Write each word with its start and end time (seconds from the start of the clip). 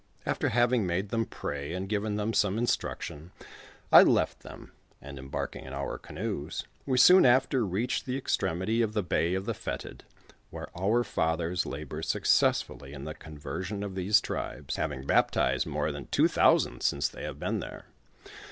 After 0.25 0.49
having 0.49 0.89
m;. 0.89 0.97
le 0.97 1.03
them 1.03 1.25
pray 1.27 1.73
and 1.73 1.87
given 1.87 2.15
them 2.15 2.33
some 2.33 2.57
instniction, 2.57 3.29
I 3.91 4.03
Ifelt 4.03 4.39
them, 4.39 4.71
and, 4.99 5.19
embarking 5.19 5.65
in 5.65 5.73
our 5.73 5.99
cunoes, 5.99 6.65
we 6.87 6.97
soon 6.97 7.23
after 7.23 7.63
reached 7.63 8.07
the 8.07 8.17
extremity 8.17 8.81
of 8.81 8.93
the 8.93 9.03
Bay 9.03 9.35
of 9.35 9.45
the 9.45 9.53
Fetid, 9.53 10.03
where 10.49 10.71
our 10.75 11.03
Fathers 11.03 11.67
labor 11.67 12.01
successtully 12.01 12.93
in 12.93 13.03
the 13.03 13.13
conversion 13.13 13.83
of 13.83 13.93
these 13.93 14.21
tribes, 14.21 14.77
having 14.77 15.05
baptized 15.05 15.67
more 15.67 15.91
than 15.91 16.07
two 16.07 16.27
thousand 16.27 16.81
since 16.81 17.07
they 17.07 17.21
have 17.21 17.37
been 17.39 17.59
there. 17.59 17.85